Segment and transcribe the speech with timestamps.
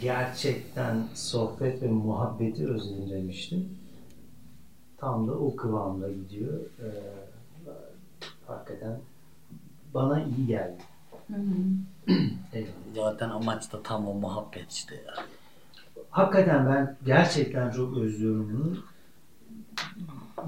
[0.00, 3.68] gerçekten sohbet ve muhabbeti özledim demiştim.
[4.96, 6.60] Tam da o kıvamda gidiyor.
[6.60, 6.88] Ee,
[8.46, 8.98] hakikaten
[9.94, 10.82] bana iyi geldi.
[12.52, 12.68] Evet.
[12.94, 15.14] Zaten amaç da tam o muhabbet işte ya.
[16.10, 18.76] Hakikaten ben gerçekten çok özlüyorum bunu.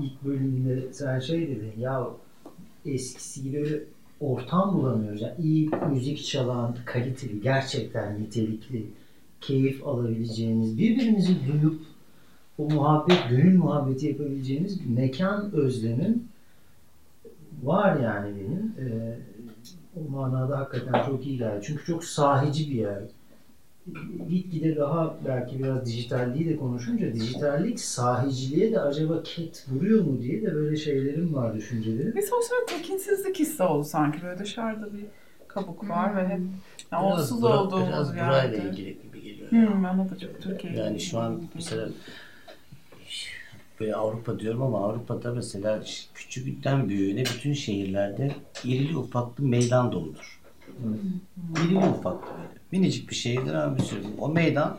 [0.00, 2.06] İlk bölümünde sen şey dedin ya
[2.86, 3.84] eskisi gibi
[4.20, 5.20] ortam bulamıyoruz.
[5.20, 8.86] Yani iyi müzik çalan, kaliteli, gerçekten nitelikli,
[9.40, 11.80] keyif alabileceğiniz, birbirimizi duyup
[12.58, 16.24] o muhabbet, gönül muhabbeti yapabileceğimiz bir mekan özlemim
[17.62, 18.74] var yani benim.
[18.88, 19.18] Ee,
[19.96, 21.60] o manada hakikaten çok iyi geldi.
[21.66, 22.98] Çünkü çok sahici bir yer.
[24.28, 30.42] Gitgide daha belki biraz dijitalliği de konuşunca dijitallik sahiciliğe de acaba ket vuruyor mu diye
[30.42, 32.14] de böyle şeylerim var düşüncelerim.
[32.14, 34.22] Bir sosyal tekinsizlik hissi oldu sanki.
[34.22, 35.04] Böyle dışarıda bir
[35.48, 36.40] kabuk var ve hep
[36.92, 38.28] yani olsuz bura- olduğumuz biraz yerde.
[38.28, 38.96] burayla ilgili
[39.28, 39.50] geliyor.
[39.50, 40.72] Hmm, bana da çok Türkiye.
[40.72, 41.88] Yani şu an mesela
[43.80, 45.82] böyle Avrupa diyorum ama Avrupa'da mesela
[46.14, 48.30] küçükten büyüğüne bütün şehirlerde
[48.64, 50.40] irili ufaklı meydan doludur.
[51.56, 52.58] İrili ufaklı böyle.
[52.72, 54.02] Minicik bir şehirdir ama bir sürü.
[54.18, 54.78] O meydan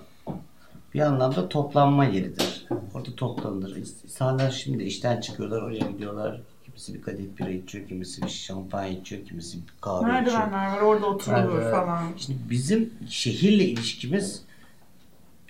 [0.93, 2.65] bir anlamda toplanma yeridir.
[2.93, 3.75] Orada toplanılır.
[3.75, 6.41] İnsanlar şimdi işten çıkıyorlar, oraya gidiyorlar.
[6.79, 10.37] Kimisi bir kadeh bira içiyor, kimisi bir şampanya içiyor, kimisi bir kahve içiyor.
[10.37, 11.71] Merdivenler var orada oturulur Merdiven.
[11.71, 12.03] falan.
[12.17, 14.43] Şimdi bizim şehirle ilişkimiz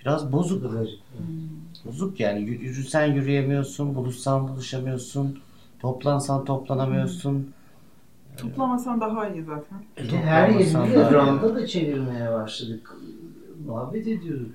[0.02, 0.73] biraz bozuk.
[1.85, 5.39] Bozuk yani Yü- yürüsen yürüyemiyorsun, buluşsan buluşamıyorsun,
[5.80, 7.53] toplansan toplanamıyorsun.
[8.38, 10.11] Toplamasan daha iyi zaten.
[10.11, 11.13] De her yerinde daha iyi.
[11.13, 12.95] randa da çevirmeye başladık.
[13.66, 14.52] Muhabbet ediyorduk.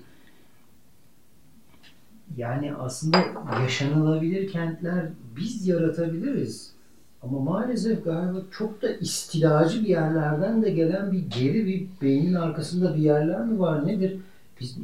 [2.36, 3.18] Yani aslında
[3.62, 6.74] yaşanılabilir kentler biz yaratabiliriz.
[7.22, 12.94] Ama maalesef galiba çok da istilacı bir yerlerden de gelen bir geri bir beynin arkasında
[12.96, 14.16] bir yerler mi var nedir?
[14.60, 14.76] Biz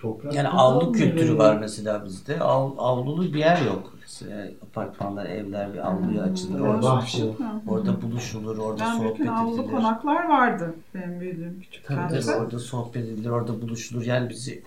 [0.00, 2.40] toprak Yani avlu kültürü var mesela bizde.
[2.40, 3.92] Av, avlulu bir yer yok.
[4.00, 6.60] Mesela apartmanlar, evler bir avluya açılır.
[6.60, 7.24] Evet, Orada, bahçe.
[7.68, 9.70] Orada buluşulur, orada Ben sohbet bütün avlu edilir.
[9.70, 14.02] konaklar vardı benim büyüdüğüm küçük Tabii tabii orada sohbet edilir, orada buluşulur.
[14.04, 14.62] Yani bizi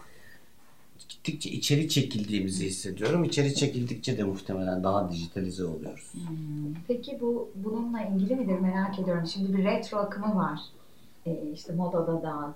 [1.10, 3.24] gittikçe içeri çekildiğimizi hissediyorum.
[3.24, 6.12] İçeri çekildikçe de muhtemelen daha dijitalize oluyoruz.
[6.88, 9.28] Peki bu bununla ilgili midir merak ediyorum.
[9.28, 10.60] Şimdi bir retro akımı var.
[11.26, 12.54] Ee, işte modada da,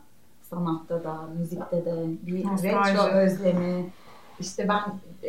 [0.49, 2.93] sanatta da, müzikte de bir Nostalji.
[2.93, 3.89] retro özlemi.
[4.39, 4.83] İşte ben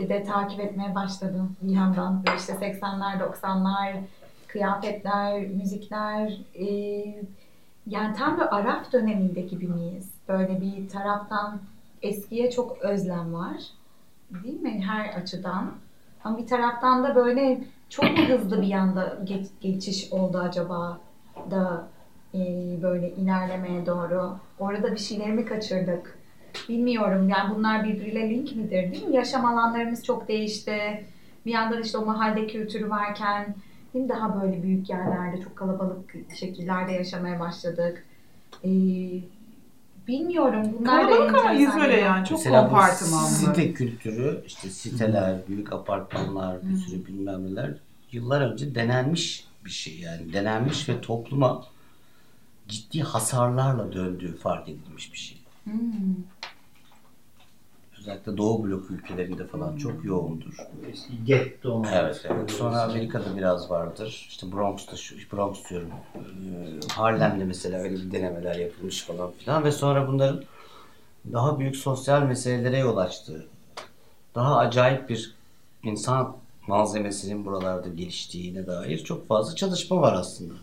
[0.09, 2.25] de takip etmeye başladım bir yandan.
[2.39, 3.95] İşte 80'ler, 90'lar,
[4.47, 6.41] kıyafetler, müzikler.
[6.55, 7.23] ee,
[7.87, 10.07] yani tam bir Arap döneminde gibi miyiz?
[10.29, 11.61] Böyle bir taraftan
[12.05, 13.57] eskiye çok özlem var.
[14.45, 14.85] Değil mi?
[14.87, 15.73] Her açıdan.
[16.25, 20.99] Ama bir taraftan da böyle çok mu hızlı bir yanda geç- geçiş oldu acaba
[21.51, 21.89] da
[22.35, 22.39] e,
[22.83, 24.37] böyle ilerlemeye doğru.
[24.59, 26.19] Orada bir şeyleri mi kaçırdık?
[26.69, 27.29] Bilmiyorum.
[27.29, 29.17] Yani bunlar birbiriyle link midir değil mi?
[29.17, 31.05] Yaşam alanlarımız çok değişti.
[31.47, 33.55] Bir yandan işte o mahalle kültürü varken
[33.95, 34.09] değil mi?
[34.09, 38.07] daha böyle büyük yerlerde çok kalabalık şekillerde yaşamaya başladık.
[38.65, 38.71] E,
[40.09, 40.63] bilmiyorum.
[40.81, 41.89] Bunlar da Kalabalık ama geliyor.
[41.89, 43.29] yani çok Mesela kompartımanlı.
[43.29, 47.75] site kültürü, işte siteler, büyük apartmanlar, bir sürü bilmem neler
[48.13, 50.33] yıllar önce denenmiş bir şey yani.
[50.33, 51.65] Denenmiş ve topluma
[52.69, 55.39] ciddi hasarlarla döndüğü fark edilmiş bir şey.
[55.65, 55.73] Hmm.
[58.05, 60.57] Özellikle Doğu blok ülkelerinde falan çok yoğundur.
[61.25, 61.83] Getto?
[61.93, 62.51] Evet, evet.
[62.51, 64.27] Sonra Amerika'da biraz vardır.
[64.29, 65.91] İşte Bronx'ta, şu, Bronx diyorum.
[66.17, 69.65] Ee, Harlem'de mesela öyle bir denemeler yapılmış falan filan.
[69.65, 70.43] Ve sonra bunların
[71.33, 73.47] daha büyük sosyal meselelere yol açtığı,
[74.35, 75.35] daha acayip bir
[75.83, 76.37] insan
[76.67, 80.55] malzemesinin buralarda geliştiğine dair çok fazla çalışma var aslında.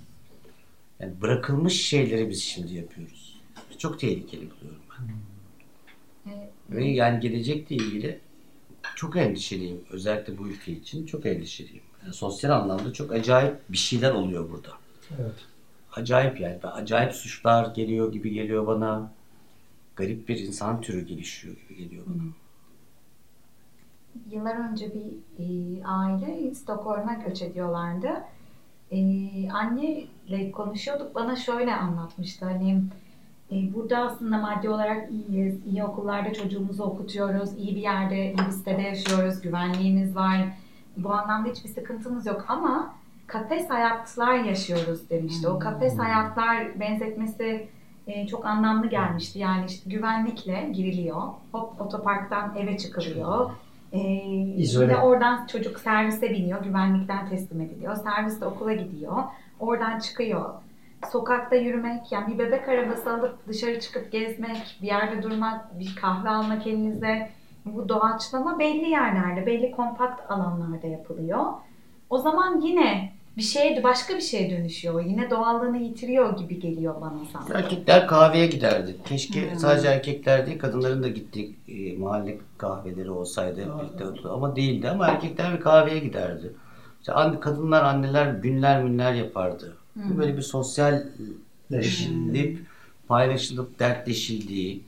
[1.00, 3.42] Yani bırakılmış şeyleri biz şimdi yapıyoruz.
[3.78, 5.06] Çok tehlikeli buluyorum ben.
[5.06, 5.31] Evet.
[6.72, 8.20] Ve yani gelecekle ilgili
[8.96, 9.82] çok endişeliyim.
[9.92, 11.84] Özellikle bu ülke için çok endişeliyim.
[12.04, 14.70] Yani sosyal anlamda çok acayip bir şeyler oluyor burada.
[15.20, 15.36] Evet.
[15.96, 16.60] Acayip yani.
[16.64, 19.12] Acayip suçlar geliyor gibi geliyor bana.
[19.96, 22.24] Garip bir insan türü gelişiyor gibi geliyor bana.
[24.32, 28.10] Yıllar önce bir e, aile Stockholm'a göç ediyorlardı.
[28.92, 28.98] E,
[29.50, 31.16] anneyle konuşuyorduk.
[31.16, 32.46] Bana şöyle anlatmıştı.
[32.46, 32.84] Hani
[33.52, 35.66] burada aslında maddi olarak iyiyiz.
[35.66, 37.58] iyi okullarda çocuğumuzu okutuyoruz.
[37.58, 39.42] iyi bir yerde, iyi bir sitede yaşıyoruz.
[39.42, 40.38] Güvenliğimiz var.
[40.98, 42.46] Bu anlamda hiçbir sıkıntımız yok.
[42.48, 42.94] Ama
[43.28, 45.48] kafes hayatlar yaşıyoruz demişti.
[45.48, 47.68] O kafes hayatlar benzetmesi
[48.08, 49.40] e, çok anlamlı gelmişti.
[49.40, 51.22] Yani işte güvenlikle giriliyor.
[51.52, 53.52] Hop otoparktan eve çıkılıyor.
[53.94, 54.00] Ee,
[54.58, 54.86] İzole.
[54.86, 57.96] yine oradan çocuk servise biniyor, güvenlikten teslim ediliyor.
[57.96, 59.24] Servis de okula gidiyor.
[59.60, 60.50] Oradan çıkıyor.
[61.12, 66.30] Sokakta yürümek, yani bir bebek arabası alıp dışarı çıkıp gezmek, bir yerde durmak, bir kahve
[66.30, 67.30] almak elinize.
[67.66, 71.46] Bu doğaçlama belli yerlerde, belli kompakt alanlarda yapılıyor.
[72.10, 75.06] O zaman yine bir şeye, başka bir şeye dönüşüyor.
[75.06, 77.54] Yine doğallığını yitiriyor gibi geliyor bana sanki.
[77.54, 78.96] Erkekler kahveye giderdi.
[79.06, 79.60] Keşke Hmm.
[79.60, 84.34] sadece erkekler değil kadınların da gittiği e, mahalle kahveleri olsaydı hep birlikte oturdu.
[84.34, 86.54] Ama değildi ama erkekler bir kahveye giderdi.
[87.00, 89.78] İşte kadınlar anneler günler günler yapardı.
[89.94, 90.18] Hmm.
[90.18, 92.60] Böyle bir sosyalleşilip
[93.08, 94.84] paylaşılıp dertleşildiği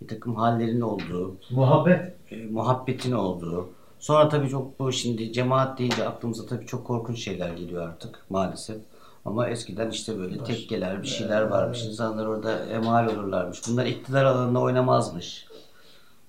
[0.00, 2.14] bir takım hallerin olduğu Muhabbet.
[2.30, 3.68] e, muhabbetin olduğu.
[3.98, 8.76] Sonra tabii çok bu şimdi cemaat deyince aklımıza tabii çok korkunç şeyler geliyor artık maalesef.
[9.24, 11.84] Ama eskiden işte böyle Baş- tekkeler bir şeyler varmış.
[11.84, 13.60] İnsanlar orada emal olurlarmış.
[13.68, 15.46] Bunlar iktidar alanında oynamazmış.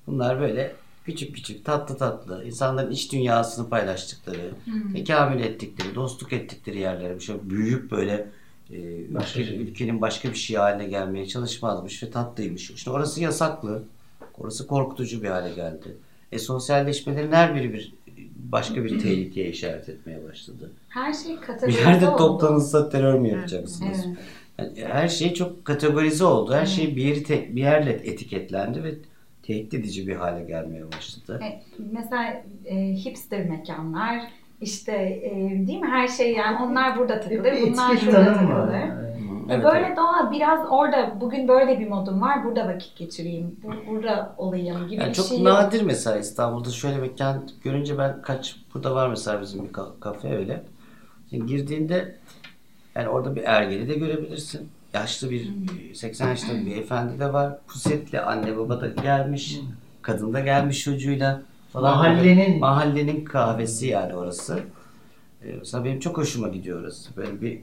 [0.08, 0.76] Bunlar böyle
[1.06, 4.52] küçük küçük tatlı tatlı insanların iç dünyasını paylaştıkları,
[4.96, 7.26] tekamül ettikleri, dostluk ettikleri yerlermiş.
[7.26, 8.28] Şöyle büyüyüp böyle
[8.74, 8.78] e,
[9.14, 9.58] Başka ülke- şey.
[9.62, 12.72] ülkenin başka bir şey haline gelmeye çalışmazmış ve tatlıymış.
[12.72, 13.84] İşte orası yasaklı.
[14.38, 15.96] Orası korkutucu bir hale geldi.
[16.32, 17.94] E sosyalleşmelerin her biri bir
[18.36, 20.72] başka bir tehlikeye işaret etmeye başladı.
[20.90, 22.18] Her şey Bir kategorize yerde oldu.
[22.18, 23.98] toplanılsa terör mü yapacaksınız?
[24.08, 24.18] Evet.
[24.58, 26.54] Yani her şey çok kategorize oldu.
[26.54, 28.96] Her şey bir yeri te- bir yerle etiketlendi ve
[29.44, 31.40] tehdit edici bir hale gelmeye başladı.
[31.92, 34.22] Mesela e, hipster mekanlar,
[34.62, 34.92] işte
[35.24, 35.32] e,
[35.68, 38.74] değil mi her şey yani onlar burada takılır, Bir bunlar şurada takılır.
[38.74, 39.12] Yani.
[39.50, 39.98] Evet, böyle evet.
[39.98, 45.02] doğal biraz orada bugün böyle bir modum var burada vakit geçireyim bu, burada olayım gibi
[45.02, 45.48] Yani bir çok şey yok.
[45.48, 50.38] nadir mesela İstanbul'da şöyle mekan görünce ben kaç burada var mesela bizim bir ka- kafe
[50.38, 50.64] öyle.
[51.30, 52.16] Şimdi girdiğinde
[52.96, 54.70] yani orada bir ergeni de görebilirsin.
[54.94, 55.48] Yaşlı bir
[55.94, 57.58] 80 yaşında bir beyefendi de var.
[57.68, 59.60] Pusetli anne baba da gelmiş.
[60.02, 61.42] Kadın da gelmiş çocuğuyla
[61.74, 61.98] falan.
[61.98, 64.60] Mahallenin- mahallenin kahvesi yani orası.
[65.46, 67.16] Ee, mesela benim çok hoşuma gidiyor orası.
[67.18, 67.60] Böyle bir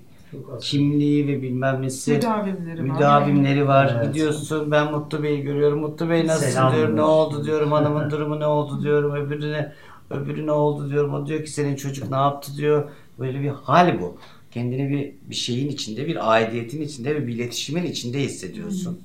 [0.60, 2.12] kimliği ve bilmem nesi.
[2.12, 2.94] Müdavimleri var.
[2.94, 3.94] Müdavimleri var.
[3.96, 4.06] Evet.
[4.06, 5.80] Gidiyorsun ben Mutlu Bey'i görüyorum.
[5.80, 6.96] Mutlu Bey nasıl Selam diyorum.
[6.96, 7.72] Ne oldu diyorum.
[7.72, 9.12] Hanımın durumu ne oldu diyorum.
[9.14, 9.72] Öbürüne
[10.10, 11.14] öbürü ne oldu diyorum.
[11.14, 12.88] O diyor ki senin çocuk ne yaptı diyor.
[13.18, 14.18] Böyle bir hal bu.
[14.50, 19.00] Kendini bir bir şeyin içinde, bir aidiyetin içinde ve bir iletişimin içinde hissediyorsun.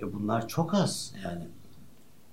[0.00, 1.42] E bunlar çok az yani.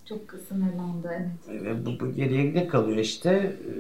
[0.06, 1.10] Çok sınırlandı
[1.48, 1.64] evet.
[1.64, 3.30] Ve bu, bu geriye ne kalıyor işte?
[3.30, 3.72] E,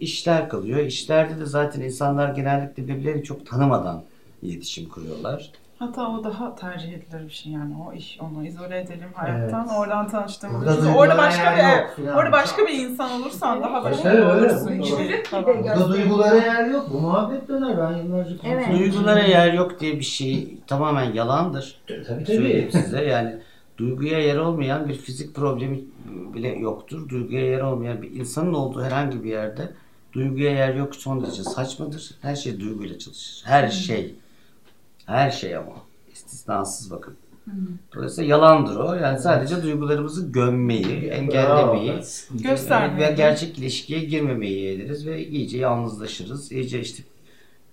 [0.00, 0.78] işler kalıyor.
[0.78, 4.04] İşlerde de zaten insanlar genellikle birbirlerini çok tanımadan
[4.42, 5.52] iletişim kuruyorlar.
[5.78, 9.78] Hatta o daha tercih edilir bir şey yani o iş onu izole edelim hayattan Evet.
[9.78, 10.66] oradan tanıştığımızda.
[10.66, 12.16] Burada Çünkü orada başka bir yok filan.
[12.16, 14.78] orada başka bir insan olursan daha başka öyle, olursun.
[15.32, 16.86] Burada duygulara yer yok.
[16.92, 17.78] Bu muhabbet döner.
[17.78, 18.66] Ben yıllarca Evet.
[18.72, 21.80] Duygulara yer yok diye bir şey tamamen yalandır.
[21.88, 22.82] Tabii Söyleyeyim tabii.
[22.82, 23.38] size yani
[23.78, 25.80] duyguya yer olmayan bir fizik problemi
[26.34, 27.08] bile yoktur.
[27.08, 29.72] Duyguya yer olmayan bir insanın olduğu herhangi bir yerde
[30.12, 32.10] duyguya yer yok son derece saçmadır.
[32.22, 33.42] Her şey duyguyla çalışır.
[33.46, 34.14] Her şey.
[35.08, 35.72] Her şey ama.
[36.12, 37.16] istisnasız bakın.
[37.94, 38.94] Dolayısıyla yalandır o.
[38.94, 42.00] Yani sadece duygularımızı gömmeyi, engellemeyi.
[42.30, 43.08] Göstermeyi.
[43.08, 46.52] ve gerçek ilişkiye girmemeyi yeğleriz ve iyice yalnızlaşırız.
[46.52, 47.02] İyice işte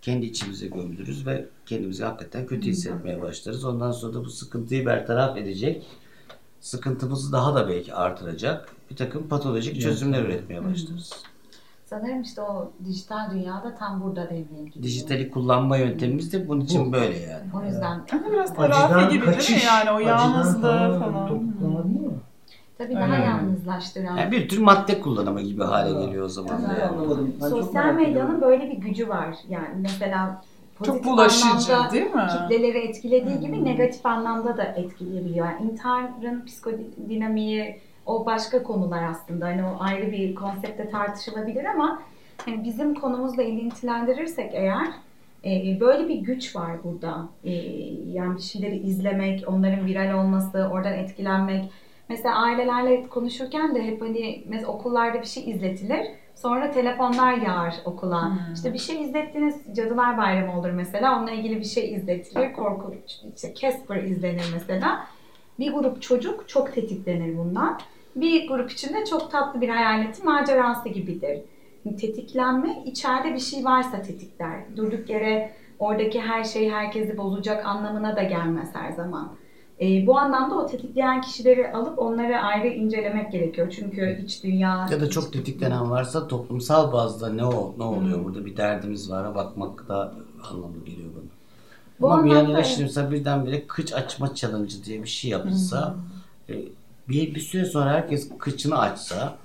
[0.01, 3.65] kendi içimize gömülürüz ve kendimizi hakikaten kötü hissetmeye başlarız.
[3.65, 5.83] Ondan sonra da bu sıkıntıyı bertaraf edecek,
[6.61, 11.11] sıkıntımızı daha da belki artıracak bir takım patolojik çözümler üretmeye başlarız.
[11.85, 14.83] Sanırım işte o dijital dünyada tam burada devreye giriyor.
[14.83, 16.91] Dijitali kullanma yöntemimiz de bunun için Bu.
[16.93, 17.43] böyle yani.
[17.61, 19.65] O yüzden Ama biraz terapi gibi değil mi kaçış.
[19.65, 21.29] yani o yalnızlığı falan.
[21.29, 22.13] değil mi?
[22.77, 23.25] tabii daha Öyle.
[23.25, 24.17] yalnızlaştıran.
[24.17, 26.83] Yani bir tür madde kullanımı gibi hale geliyor o zaman yani.
[26.83, 27.35] anlamadım.
[27.41, 29.35] Ben çok Sosyal medyanın böyle bir gücü var.
[29.49, 30.41] Yani mesela
[30.77, 32.27] Çok pozitif bulaşıcı anlamda değil mi?
[32.41, 35.45] kitleleri etkilediği gibi negatif anlamda da etkileyebiliyor.
[35.45, 39.45] Yani intiharın psikodinamiği o başka konular aslında.
[39.45, 42.01] Hani o ayrı bir konsepte tartışılabilir ama
[42.45, 44.87] hani bizim konumuzla ilintilendirirsek eğer
[45.45, 47.29] e, böyle bir güç var burada.
[47.43, 47.51] E,
[48.07, 51.71] yani bir şeyleri izlemek, onların viral olması, oradan etkilenmek.
[52.09, 56.07] Mesela ailelerle konuşurken de hep hani mesela okullarda bir şey izletilir.
[56.35, 58.29] Sonra telefonlar yağar okula.
[58.29, 58.53] Hmm.
[58.53, 61.17] İşte bir şey izlettiniz, Cadılar Bayramı olur mesela.
[61.17, 62.53] Onunla ilgili bir şey izletilir.
[62.53, 65.07] Korkunç, işte Casper izlenir mesela.
[65.59, 67.79] Bir grup çocuk çok tetiklenir bundan.
[68.15, 71.41] Bir grup içinde çok tatlı bir hayaletin macerası gibidir.
[71.83, 74.77] Tetiklenme içeride bir şey varsa tetikler.
[74.77, 79.31] Durduk yere oradaki her şey herkesi bozacak anlamına da gelmez her zaman.
[79.81, 83.73] E, bu anlamda o tetikleyen kişileri alıp onları ayrı incelemek gerekiyor.
[83.75, 84.87] Çünkü iç dünya...
[84.91, 89.35] Ya da çok tetiklenen varsa toplumsal bazda ne o ne oluyor burada bir derdimiz var
[89.35, 90.13] bakmak da
[90.51, 91.29] anlamlı geliyor bana.
[91.99, 95.95] Bu Ama bir yanıyla şimdi mesela birdenbire kıç açma challenge diye bir şey yapılsa
[96.49, 96.53] e,
[97.09, 99.37] bir, bir süre sonra herkes kıçını açsa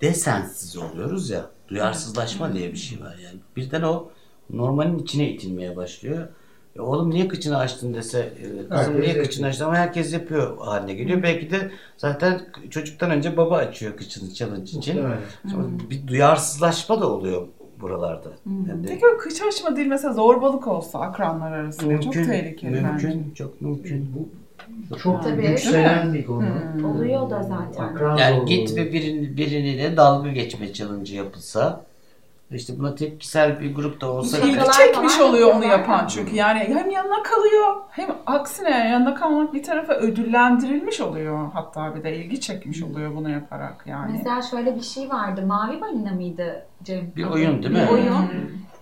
[0.00, 3.36] desensiz oluyoruz ya duyarsızlaşma diye bir şey var yani.
[3.56, 4.08] Birden o
[4.50, 6.28] normalin içine itilmeye başlıyor
[6.76, 10.58] E oğlum niye kıçını açtın dese, e, kızım Herkes niye kıçını açtın ama herkes yapıyor
[10.58, 11.22] haline geliyor.
[11.22, 15.02] Belki de zaten çocuktan önce baba açıyor kıçını challenge için.
[15.50, 17.46] Sonra bir duyarsızlaşma da oluyor
[17.80, 18.28] buralarda.
[18.68, 23.34] Yani Peki o kıç açma değil mesela zorbalık olsa akranlar arasında çok tehlikeli mümkün, bence.
[23.34, 24.12] çok mümkün.
[24.14, 24.28] Bu
[25.02, 25.46] çok Tabii.
[25.46, 26.46] yükselen bir konu.
[26.74, 26.84] Hmm.
[26.84, 27.84] Oluyor da zaten.
[27.84, 28.46] Akran Yani zorluğu.
[28.46, 31.80] git ve birini, biriyle dalga geçme challenge yapılsa
[32.50, 36.36] işte buna tepkisel bir grup da olsa İlgi çekmiş oluyor onu yapan çünkü.
[36.36, 41.50] Yani hem yanına kalıyor hem aksine yanına kalmak bir tarafa ödüllendirilmiş oluyor.
[41.52, 44.12] Hatta bir de ilgi çekmiş oluyor bunu yaparak yani.
[44.12, 45.46] Mesela şöyle bir şey vardı.
[45.46, 47.12] Mavi balina mıydı Cem?
[47.16, 47.80] Bir oyun değil mi?
[47.82, 48.26] Bir oyun.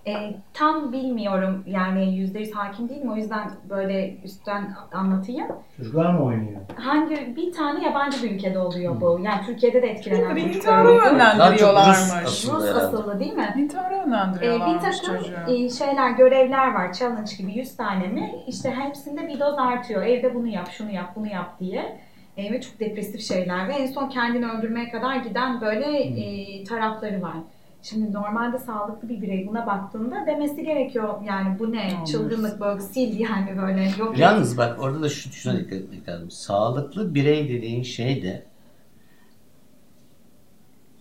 [0.06, 0.12] Hmm.
[0.12, 5.46] E, tam bilmiyorum yani yüzde yüz hakim değilim o yüzden böyle üstten anlatayım.
[5.76, 6.60] Çocuklar mı oynuyor?
[6.76, 9.20] Hangi bir tane yabancı bir ülkede oluyor bu.
[9.22, 11.06] Yani Türkiye'de de etkilenen Bir çocuklar oluyor.
[11.06, 12.44] yönlendiriyorlarmış.
[12.46, 13.54] Rus asıllı değil mi?
[13.58, 15.52] İntihara Ee, bir yönlendiriyorlarmış takım çocuğu.
[15.52, 16.92] e, şeyler, görevler var.
[16.92, 18.34] Challenge gibi 100 tane mi?
[18.46, 20.02] İşte hepsinde bir doz artıyor.
[20.02, 21.98] Evde bunu yap, şunu yap, bunu yap diye.
[22.36, 23.68] E, ve çok depresif şeyler.
[23.68, 27.36] Ve en son kendini öldürmeye kadar giden böyle e, tarafları var.
[27.84, 31.22] Şimdi normalde sağlıklı bir birey buna baktığında demesi gerekiyor.
[31.24, 31.92] Yani bu ne?
[31.94, 32.10] Olmaz.
[32.10, 34.18] Çılgınlık böyle sil yani böyle yok.
[34.18, 36.30] Yalnız bak orada da şu şuna dikkat etmek lazım.
[36.30, 38.46] Sağlıklı birey dediğin şey de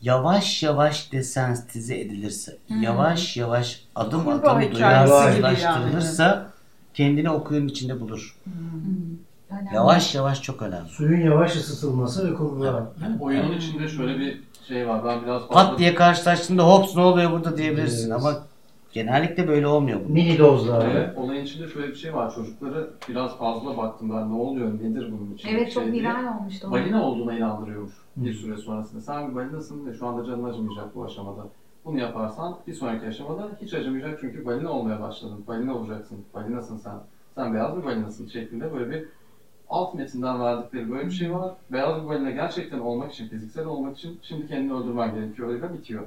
[0.02, 6.52] yavaş yavaş desensitize edilirse, yavaş yavaş adım Kurbağa adım duyarsızlaştırılırsa
[6.94, 8.38] kendini okuyun içinde bulur.
[8.44, 8.54] Hmm,
[9.50, 9.75] önemli.
[9.75, 10.90] Yavaş yavaş çok önemli.
[10.90, 12.94] Suyun yavaş ısıtılması ve kurbağa.
[13.20, 15.01] Oyunun içinde şöyle bir şey var.
[15.05, 15.53] Ben biraz fazla...
[15.70, 18.20] Pat diye karşılaştığında hops ne oluyor burada diyebilirsin Evet.
[18.22, 18.34] ama
[18.91, 20.13] genellikle böyle olmuyor bu.
[20.13, 20.89] Mini dozlar.
[20.91, 22.36] Evet, olayın içinde şöyle bir şey var.
[22.36, 24.29] Çocukları biraz fazla baktım ben.
[24.29, 25.50] Ne oluyor, nedir bunun için?
[25.50, 26.72] Evet çok şey viral olmuştu.
[26.72, 29.01] Balina olduğuna inandırıyormuş bir süre sonrasında.
[29.01, 31.41] Sen bir balinasın ve şu anda canın acımayacak bu aşamada.
[31.86, 35.43] Bunu yaparsan bir sonraki aşamada hiç acımayacak çünkü balina olmaya başladın.
[35.48, 36.17] Balina olacaksın.
[36.34, 36.96] Balinasın sen.
[37.36, 39.05] Sen beyaz bir balinasın şeklinde böyle bir
[39.74, 41.51] alt metinden verdikleri böyle bir şey var.
[41.72, 45.50] Beyaz bir balina gerçekten olmak için, fiziksel olmak için şimdi kendini öldürmen gerekiyor.
[45.50, 46.03] Öyle bitiyor.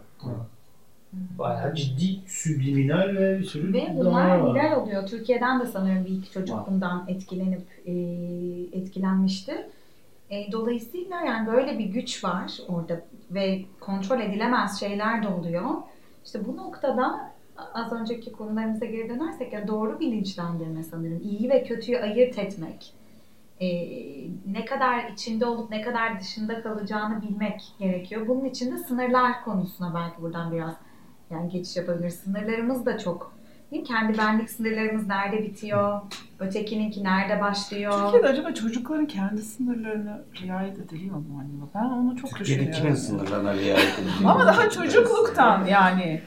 [1.39, 4.55] Bayağı ciddi subliminal ve bir sürü Ve bunlar var.
[4.55, 5.07] viral oluyor.
[5.07, 6.65] Türkiye'den de sanıyorum bir iki çocuk Var.
[6.71, 7.93] bundan etkilenip e,
[8.79, 9.69] etkilenmişti.
[10.31, 15.65] E, dolayısıyla yani böyle bir güç var orada ve kontrol edilemez şeyler de oluyor.
[16.25, 17.31] İşte bu noktada
[17.75, 21.21] az önceki konularımıza geri dönersek ya doğru bilinçlendirme sanırım.
[21.25, 22.93] İyi ve kötüyü ayırt etmek.
[23.61, 23.67] E,
[24.53, 28.29] ne kadar içinde olup ne kadar dışında kalacağını bilmek gerekiyor.
[28.29, 30.75] Bunun için de sınırlar konusuna belki buradan biraz
[31.31, 32.11] yani geçiş yapabilir.
[32.11, 33.33] Sınırlarımız da çok
[33.73, 33.89] değil mi?
[33.89, 36.01] Kendi benlik sınırlarımız nerede bitiyor?
[36.39, 37.93] Ötekininki nerede başlıyor?
[37.93, 41.85] Türkiye'de acaba çocukların kendi sınırlarını riayet ediliyor mu acaba?
[41.85, 42.83] Ben onu çok Türkiye'de düşünüyorum.
[42.83, 44.31] kimin sınırlarına riayet ediliyor?
[44.31, 46.21] Ama daha çocukluktan yani.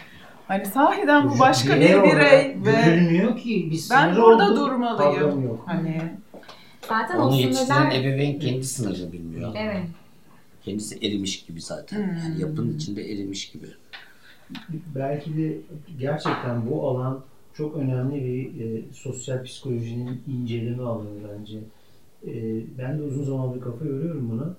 [0.48, 5.62] Hani sahiden bu başka bir birey ve Görülmüyor ki bir ben sınır burada oldu, durmalıyım.
[5.66, 6.02] Hani
[6.90, 9.56] Zaten Onu yetiştiren ebeveyn kendi sınırını bilmiyor.
[9.58, 9.84] Evet.
[10.66, 11.98] Kendisi erimiş gibi zaten.
[11.98, 12.18] Hmm.
[12.18, 13.66] Yani yapının içinde erimiş gibi.
[14.96, 15.58] Belki de
[16.00, 17.20] gerçekten bu alan
[17.54, 21.08] çok önemli bir e, sosyal psikolojinin inceleme alanı
[21.40, 21.58] bence.
[22.28, 22.34] E,
[22.78, 24.54] ben de uzun zamandır kafa yoruyorum buna.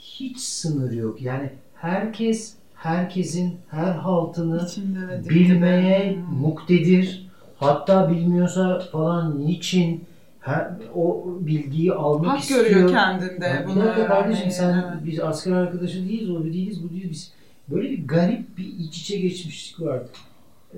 [0.00, 1.22] Hiç sınır yok.
[1.22, 6.34] Yani herkes herkesin her haltını içinde bilmeye de- Hmm.
[6.40, 7.26] muktedir.
[7.56, 10.04] Hatta bilmiyorsa falan niçin
[10.40, 12.64] her, o bilgiyi almak Hak istiyor.
[12.66, 15.04] görüyor kendinde Ya bunu bir kardeşim sen evet.
[15.06, 17.10] biz asker arkadaşı değiliz, o değiliz, bu değiliz.
[17.10, 17.32] Biz
[17.68, 20.02] böyle bir garip bir iç içe geçmişlik var.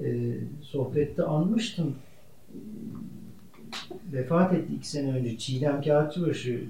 [0.04, 1.95] Ee, sohbette anmıştım.
[2.54, 2.57] Ee,
[4.12, 6.64] Vefat etti iki sene önce Çiğdem Kağıtçıbaşı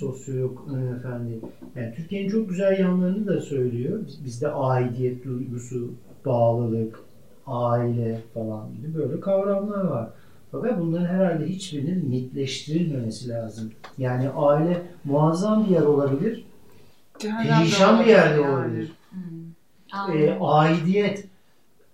[0.00, 1.40] sosyolog hanımefendi.
[1.76, 3.98] Yani Türkiye'nin çok güzel yanlarını da söylüyor.
[4.06, 5.90] Biz- Bizde aidiyet duygusu,
[6.26, 7.00] bağlılık,
[7.46, 10.08] aile falan gibi böyle kavramlar var.
[10.54, 13.72] Fakat bunların herhalde hiçbirinin mitleştirilmemesi lazım.
[13.98, 16.44] Yani aile muazzam bir yer olabilir,
[17.22, 18.50] de perişan bir yerde yani.
[18.50, 18.92] olabilir.
[19.10, 19.18] Hmm.
[19.94, 20.38] Ee, Aynen.
[20.40, 21.24] aidiyet,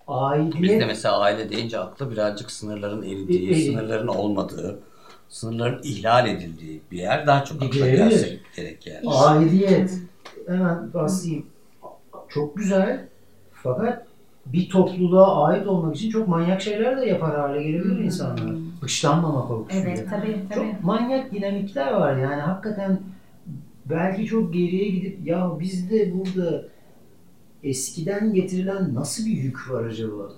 [0.09, 4.79] aidiyet Bizde mesela aile deyince akla birazcık sınırların eridiği, E- e- sınırların olmadığı,
[5.29, 9.09] sınırların ihlal edildiği bir yer daha çok akla gelse gerek yani.
[9.09, 9.99] Aidiyet.
[10.47, 11.47] Hemen bahsedeyim.
[12.29, 13.07] Çok güzel.
[13.53, 14.07] Fakat
[14.47, 18.05] bir topluluğa ait olmak için çok manyak şeyler de yapar hale gelebilir Hmm.
[18.05, 18.51] insanlar.
[18.83, 19.89] Dışlanmama korkusuyla.
[19.89, 20.55] Evet tabii tabii.
[20.55, 23.01] Çok manyak dinamikler var yani hakikaten
[23.87, 26.65] belki çok geriye gidip ya bizde burada
[27.63, 30.33] eskiden getirilen nasıl bir yük var acaba?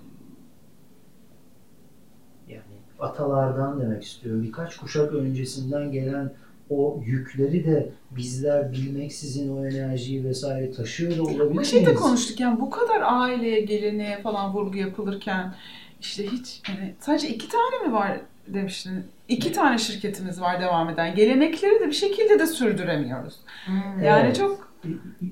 [2.49, 2.63] Yani
[3.01, 4.43] atalardan demek istiyorum.
[4.43, 6.33] Birkaç kuşak öncesinden gelen
[6.79, 12.01] o yükleri de bizler bilmeksizin o enerjiyi vesaire taşıyor da olabilir Bu şeyde miyiz?
[12.01, 15.55] konuştuk yani bu kadar aileye, geleneğe falan vurgu yapılırken
[16.01, 19.05] işte hiç hani sadece iki tane mi var demiştin.
[19.29, 21.15] İki tane şirketimiz var devam eden.
[21.15, 23.35] Gelenekleri de bir şekilde de sürdüremiyoruz.
[23.67, 24.03] Hmm.
[24.05, 24.37] Yani Evet.
[24.37, 24.73] çok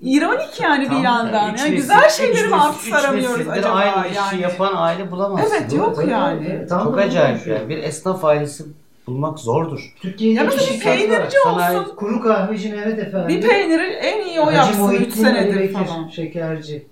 [0.02, 1.46] ironik yani Tam bir da yandan.
[1.46, 3.74] Yani nesil- güzel şeyleri mi üç nesildir acaba?
[3.74, 4.42] aynı işi yani.
[4.42, 5.56] yapan aile bulamazsın.
[5.60, 6.46] Evet, yok yani.
[6.48, 7.68] tabii, tam Çok acayip yani.
[7.68, 8.64] Bir esnaf ailesi
[9.06, 9.94] bulmak zordur.
[10.00, 10.80] Türkiye'de Ya bir var.
[10.82, 11.96] peynirci Sanayi- olsun.
[11.96, 13.28] Kuru kahveci Mehmet Efendi.
[13.28, 16.08] Bir peyniri en iyi o Hacı yapsın 3 Muhittin Ali senedir Bekir, falan.
[16.08, 16.86] Şekerci.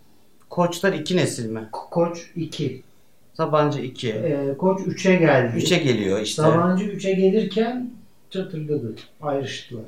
[0.50, 1.68] Koçlar iki nesil mi?
[1.72, 2.82] Ko- Koç 2.
[3.34, 4.10] Sabancı iki.
[4.12, 5.56] Ee, Koç 3'e geldi.
[5.56, 6.42] Üçe geliyor işte.
[6.42, 7.90] Sabancı 3'e gelirken
[8.30, 8.94] çatırdadı.
[9.22, 9.84] Ayrıştılar.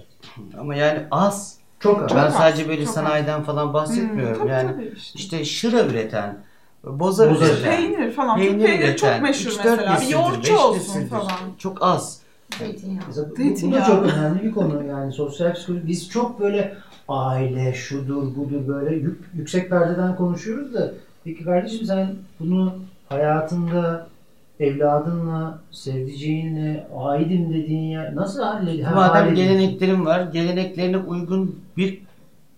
[0.58, 1.58] Ama yani az.
[1.80, 2.08] Çok az.
[2.08, 4.34] Çok ben az, sadece böyle çok sanayiden falan bahsetmiyorum.
[4.34, 5.18] Hmm, tabii, yani tabii işte.
[5.18, 6.36] işte şıra üreten,
[6.84, 8.36] boza Boza üreten, Peynir falan.
[8.36, 10.00] peynir Peynir, peynir çok meşhur mesela.
[10.00, 11.30] Bir yoğurtçu olsun falan.
[11.58, 12.20] Çok az.
[12.58, 13.04] Zeytinyağı.
[13.06, 15.86] Mesela bu, bu da çok önemli bir konu yani sosyal psikoloji.
[15.86, 16.76] Biz çok böyle
[17.08, 20.92] aile şudur budur böyle yük- yüksek perdeden konuşuyoruz da
[21.24, 22.74] peki kardeşim sen bunu
[23.08, 24.08] hayatında
[24.60, 28.94] evladınla, sevdiceğinle, aidim dediğin yer nasıl hallediyorsun?
[28.96, 32.02] Madem geleneklerin var, geleneklerine uygun bir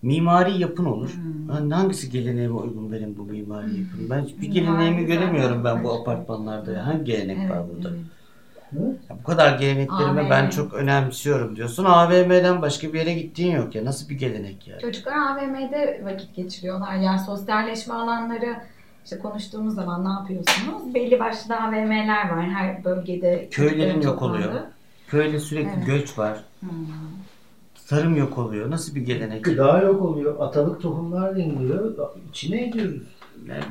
[0.02, 1.10] mimari yapın olur.
[1.14, 1.70] Hmm.
[1.70, 4.10] Hangisi geleneğime uygun benim bu mimari yapın?
[4.10, 6.72] Ben hiçbir Mimari geleneğimi göremiyorum ben bu apartmanlarda.
[6.72, 6.86] ya.
[6.86, 7.88] Hangi gelenek Evet, var burada?
[7.88, 8.00] evet.
[9.10, 10.50] Ya bu kadar geleneklerimi ben AVM.
[10.50, 11.84] çok önemsiyorum diyorsun.
[11.84, 13.84] AVM'den başka bir yere gittiğin yok ya.
[13.84, 14.80] Nasıl bir gelenek yani?
[14.80, 16.94] Çocuklar AVM'de vakit geçiriyorlar.
[16.96, 18.56] Yani sosyalleşme alanları
[19.04, 20.94] işte konuştuğumuz zaman ne yapıyorsunuz?
[20.94, 23.48] Belli başlı AVM'ler var her bölgede.
[23.50, 24.52] Köylerin yok oluyor.
[25.08, 25.86] Köyde sürekli Evet.
[25.86, 26.38] göç var.
[26.60, 26.68] Hmm.
[27.92, 28.70] Tarım yok oluyor.
[28.70, 29.44] Nasıl bir gelenek?
[29.44, 30.40] Gıda yok oluyor.
[30.40, 31.94] Atalık tohumlar deniliyor.
[32.30, 33.02] İçine ediyoruz.
[33.48, 33.64] Yani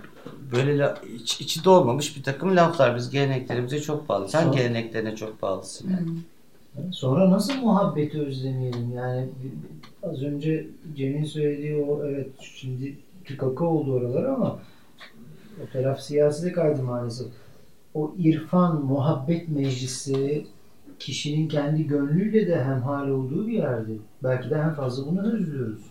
[0.51, 2.95] böyle la, iç, içi dolmamış bir takım laflar.
[2.95, 4.29] Biz geleneklerimize çok bağlı.
[4.29, 5.89] Sen Sonra- geleneklerine çok bağlısın.
[5.89, 6.07] yani.
[6.07, 6.93] Hmm.
[6.93, 8.93] Sonra nasıl muhabbeti özlemeyelim?
[8.95, 9.29] Yani
[10.03, 14.59] az önce Cem'in söylediği o evet şimdi tükaka oldu oralar ama
[15.63, 17.27] o taraf siyasi de kaydı maalesef.
[17.93, 20.45] O irfan, muhabbet meclisi
[21.01, 23.91] kişinin kendi gönlüyle de hemhal olduğu bir yerde.
[24.23, 25.81] Belki de en fazla bunu özlüyoruz.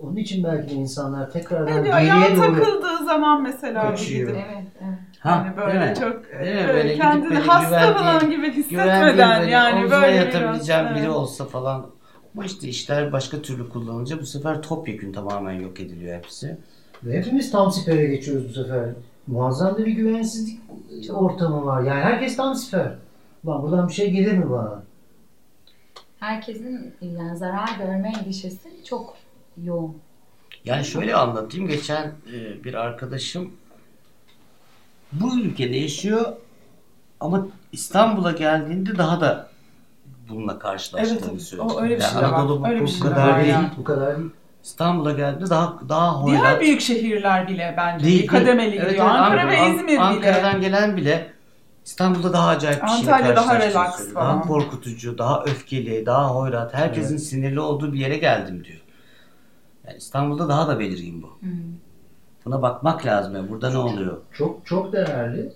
[0.00, 1.98] Onun için belki de insanlar tekrardan diyor?
[1.98, 4.28] geriye doğru takıldığı zaman mesela Kaçıyor.
[4.28, 4.98] gidip Evet, evet.
[5.20, 5.96] Ha, Yani böyle değil mi?
[6.00, 6.68] çok Değil mi?
[6.68, 11.14] böyle kendini böyle hasta falan gibi hissetmeden böyle yani böyle yatabileceğim biraz, biri evet.
[11.14, 11.86] olsa falan.
[12.34, 16.58] Ama işte işler başka türlü kullanınca bu sefer topyekün tamamen yok ediliyor hepsi.
[17.04, 18.88] Ve hepimiz tam sipere geçiyoruz bu sefer.
[19.26, 20.60] Muazzam da bir güvensizlik
[21.10, 21.82] ortamı var.
[21.82, 23.05] Yani herkes tam siper.
[23.46, 24.82] Lan buradan bir şey gelir mi bana?
[26.20, 29.16] Herkesin yani zarar görme endişesi çok
[29.64, 29.96] yoğun.
[30.64, 31.68] Yani şöyle anlatayım.
[31.68, 33.52] Geçen e, bir arkadaşım
[35.12, 36.32] bu ülkede yaşıyor
[37.20, 39.48] ama İstanbul'a geldiğinde daha da
[40.28, 41.66] bununla karşılaştığını Evet, söyledi.
[41.68, 42.32] o öyle bir Yani şey de var.
[42.32, 43.54] Anadolu bu, Öyle bir bu şey kadar değil.
[43.78, 44.30] Bu kadar değil.
[44.64, 46.60] İstanbul'a geldiğinde daha daha Diğer hoyrat.
[46.60, 48.76] büyük şehirler bile bence Değil, kademeli.
[48.76, 49.06] Evet, gidiyor.
[49.06, 50.00] evet, Ankara An- ve İzmir bile.
[50.00, 51.32] Ankara'dan gelen bile
[51.86, 54.36] İstanbul'da daha acayip bir şeyle Antalya daha relax falan.
[54.38, 56.74] Daha korkutucu, daha öfkeli, daha hoyrat.
[56.74, 58.80] Herkesin sinirli olduğu bir yere geldim diyor.
[59.86, 61.26] Yani İstanbul'da daha da belirgin bu.
[61.40, 61.50] Hmm.
[62.44, 63.34] Buna bakmak lazım.
[63.36, 64.16] Yani burada ne oluyor?
[64.32, 65.42] Çok çok değerli.
[65.42, 65.52] Sen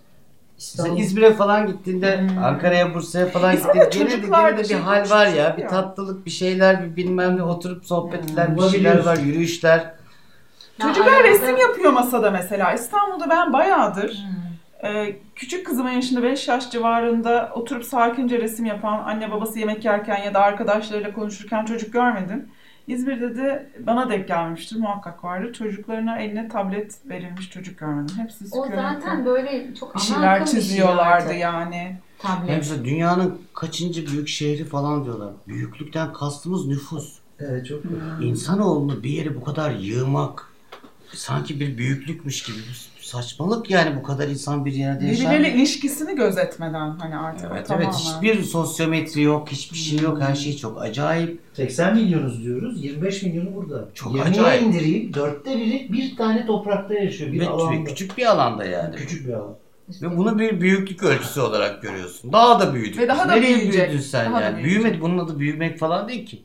[0.59, 2.45] İstanbul İzmir'e falan gittiğinde, Hmm.
[2.45, 5.27] Ankara'ya, Bursa'ya falan İzmir'de gittiğinde gene de, çocuklar gene de da bir şey hal var
[5.27, 5.57] ya.
[5.57, 5.69] Bir ya.
[5.69, 8.57] tatlılık, bir şeyler, bir bilmem ne oturup sohbetler, Hmm.
[8.57, 9.27] bir şeyler var, Bulabiliyorsun.
[9.27, 9.79] yürüyüşler.
[9.79, 12.73] Ya Çocuklar arada- resim yapıyor masada mesela.
[12.73, 14.50] İstanbul'da ben bayağıdır Hmm.
[14.85, 20.23] E, küçük kızımın yaşında 5 yaş civarında oturup sakince resim yapan anne babası yemek yerken
[20.23, 22.49] ya da arkadaşlarıyla konuşurken çocuk görmedim.
[22.87, 25.53] İzmir'de de bana denk gelmiştir muhakkak vardır.
[25.53, 28.17] Çocuklarına eline tablet verilmiş çocuk görmedim.
[28.19, 31.97] Hepsi O zaten böyle çok bir ana şeyler akım bir şey çiziyorlardı yani.
[32.19, 32.63] Hem Tablet.
[32.63, 35.33] işte dünyanın kaçıncı büyük şehri falan diyorlar.
[35.49, 37.19] Büyüklükten kastımız nüfus.
[37.39, 37.83] evet, çok
[38.21, 40.53] İnsanoğlunu bir yere bu kadar yığmak
[41.13, 42.59] sanki bir büyüklükmüş gibi.
[43.03, 45.21] Saçmalık yani bu kadar insan bir yerde yaşar.
[45.31, 47.87] Birbirleriyle ilişkisini gözetmeden hani artık Evet tamamen.
[47.87, 50.21] evet hiçbir sosyometri yok, hiçbir şey yok.
[50.21, 51.41] Her şey çok acayip.
[51.55, 52.85] 80 milyonuz diyoruz.
[52.85, 53.89] 25 milyonu burada.
[53.95, 54.63] Çok 20'ye acayip.
[54.63, 55.15] indireyim.
[55.15, 57.33] Dörtte biri bir tane toprakta yaşıyor.
[57.33, 57.85] Bir Ve alanda.
[57.85, 58.97] küçük bir alanda yani.
[58.97, 59.55] Küçük bir alan.
[60.03, 62.33] Ve bunu bir büyüklük ölçüsü olarak görüyorsun.
[62.33, 62.99] Daha da büyüdük.
[62.99, 63.89] Ve daha da Nereye büyüyecek.
[63.89, 64.57] büyüdün sen Daha da yani?
[64.57, 64.83] büyüyecek.
[64.83, 65.03] Büyümedi.
[65.03, 66.43] Bunun adı büyümek falan değil ki.